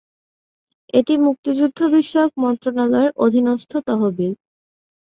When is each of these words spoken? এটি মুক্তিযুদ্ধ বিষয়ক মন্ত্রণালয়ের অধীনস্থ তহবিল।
এটি 0.93 1.13
মুক্তিযুদ্ধ 1.25 1.79
বিষয়ক 1.95 2.31
মন্ত্রণালয়ের 2.43 3.11
অধীনস্থ 3.25 3.71
তহবিল। 3.87 4.33